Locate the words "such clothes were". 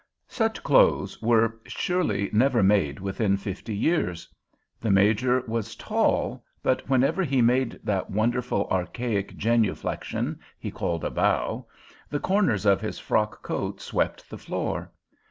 0.33-1.59